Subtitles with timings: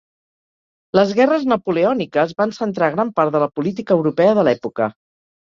[0.99, 4.91] Les Guerres Napoleòniques van centrar gran part de la política europea de l'època.